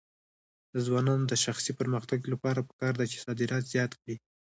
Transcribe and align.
د 0.73 0.75
ځوانانو 0.85 1.25
د 1.27 1.33
شخصي 1.43 1.71
پرمختګ 1.79 2.19
لپاره 2.33 2.65
پکار 2.69 2.93
ده 2.99 3.05
چې 3.11 3.17
صادرات 3.25 3.63
زیات 3.73 3.91
کړي. 4.01 4.15